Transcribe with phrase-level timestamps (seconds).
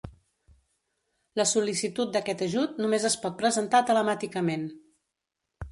[1.41, 4.67] La sol·licitud d'aquest ajut només es pot presentar telemàticament.